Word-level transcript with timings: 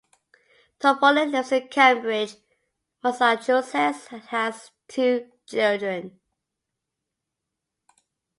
Toffoli 0.79 1.29
lives 1.31 1.51
in 1.51 1.67
Cambridge, 1.67 2.35
Massachusetts, 3.03 4.07
and 4.09 4.23
has 4.29 4.71
two 4.87 5.29
children. 5.45 6.19